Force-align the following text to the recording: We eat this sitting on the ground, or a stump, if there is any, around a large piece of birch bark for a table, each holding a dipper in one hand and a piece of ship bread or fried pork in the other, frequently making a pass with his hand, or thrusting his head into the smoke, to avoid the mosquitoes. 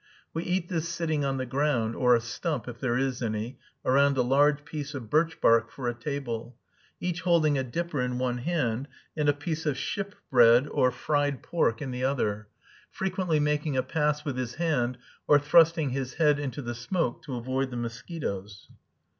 We 0.33 0.43
eat 0.45 0.67
this 0.67 0.89
sitting 0.89 1.23
on 1.23 1.37
the 1.37 1.45
ground, 1.45 1.95
or 1.95 2.15
a 2.15 2.21
stump, 2.21 2.67
if 2.67 2.79
there 2.79 2.97
is 2.97 3.21
any, 3.21 3.59
around 3.85 4.17
a 4.17 4.23
large 4.23 4.65
piece 4.65 4.95
of 4.95 5.11
birch 5.11 5.39
bark 5.39 5.69
for 5.69 5.87
a 5.87 5.93
table, 5.93 6.57
each 6.99 7.21
holding 7.21 7.55
a 7.55 7.63
dipper 7.63 8.01
in 8.01 8.17
one 8.17 8.39
hand 8.39 8.87
and 9.15 9.29
a 9.29 9.31
piece 9.33 9.67
of 9.67 9.77
ship 9.77 10.15
bread 10.31 10.67
or 10.67 10.89
fried 10.91 11.43
pork 11.43 11.83
in 11.83 11.91
the 11.91 12.03
other, 12.03 12.47
frequently 12.89 13.39
making 13.39 13.77
a 13.77 13.83
pass 13.83 14.25
with 14.25 14.37
his 14.37 14.55
hand, 14.55 14.97
or 15.27 15.37
thrusting 15.37 15.91
his 15.91 16.15
head 16.15 16.39
into 16.39 16.63
the 16.63 16.73
smoke, 16.73 17.21
to 17.25 17.35
avoid 17.35 17.69
the 17.69 17.77
mosquitoes. 17.77 18.69